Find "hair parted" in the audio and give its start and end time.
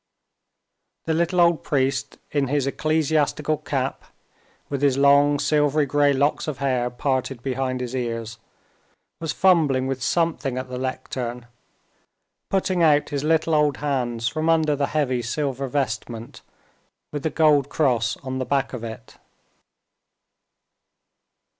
6.57-7.43